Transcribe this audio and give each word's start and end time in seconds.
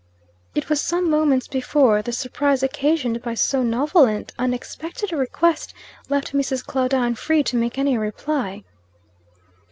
It 0.55 0.67
was 0.67 0.81
some 0.81 1.11
moments 1.11 1.47
before, 1.47 2.01
the 2.01 2.11
surprise 2.11 2.63
occasioned 2.63 3.21
by 3.21 3.35
so 3.35 3.61
novel 3.61 4.05
and 4.05 4.33
unexpected 4.39 5.13
a 5.13 5.15
request 5.15 5.75
left 6.09 6.33
Mrs. 6.33 6.65
Claudine 6.65 7.13
free 7.13 7.43
to 7.43 7.55
make 7.55 7.77
any 7.77 7.95
reply. 7.99 8.63